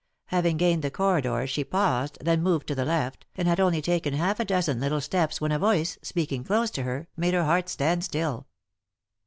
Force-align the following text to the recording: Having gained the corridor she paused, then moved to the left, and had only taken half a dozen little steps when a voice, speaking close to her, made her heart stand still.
Having 0.29 0.57
gained 0.57 0.81
the 0.81 0.89
corridor 0.89 1.45
she 1.45 1.63
paused, 1.63 2.17
then 2.21 2.41
moved 2.41 2.65
to 2.69 2.73
the 2.73 2.85
left, 2.85 3.23
and 3.37 3.47
had 3.47 3.59
only 3.59 3.83
taken 3.83 4.15
half 4.15 4.39
a 4.39 4.45
dozen 4.45 4.79
little 4.79 4.99
steps 4.99 5.39
when 5.39 5.51
a 5.51 5.59
voice, 5.59 5.99
speaking 6.01 6.43
close 6.43 6.71
to 6.71 6.81
her, 6.81 7.07
made 7.15 7.35
her 7.35 7.43
heart 7.45 7.69
stand 7.69 8.03
still. 8.03 8.47